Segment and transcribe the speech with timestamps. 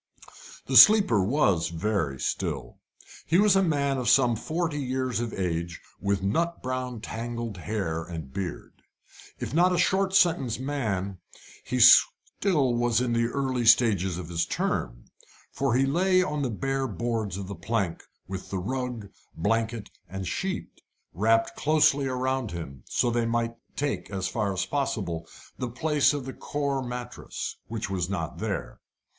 [0.65, 2.79] The sleeper was very still.
[3.27, 8.03] He was a man of some forty years of age, with nut brown tangled hair
[8.03, 8.81] and beard.
[9.37, 11.19] If not a short sentence man
[11.63, 12.03] he was
[12.39, 15.05] still in the early stages of his term
[15.51, 20.27] for he lay on the bare boards of the plank with the rug, blanket, and
[20.27, 20.81] sheet
[21.13, 25.27] wrapped closely round him, so that they might take, as far as possible,
[25.59, 28.79] the place of the coir mattress, which was not there.